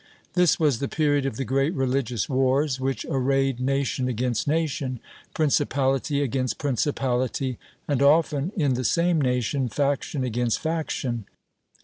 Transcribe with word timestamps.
This 0.33 0.59
was 0.59 0.79
the 0.79 0.87
period 0.87 1.27
of 1.27 1.35
the 1.37 1.45
great 1.45 1.75
religious 1.75 2.27
wars 2.27 2.79
which 2.79 3.05
arrayed 3.07 3.59
nation 3.59 4.07
against 4.07 4.47
nation, 4.47 4.99
principality 5.35 6.23
against 6.23 6.57
principality, 6.57 7.59
and 7.87 8.01
often, 8.01 8.51
in 8.57 8.73
the 8.73 8.83
same 8.83 9.21
nation, 9.21 9.69
faction 9.69 10.23
against 10.23 10.57
faction. 10.57 11.25